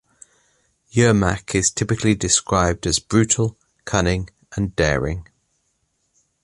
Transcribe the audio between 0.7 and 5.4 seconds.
Yermak is typically described as brutal, cunning, and daring.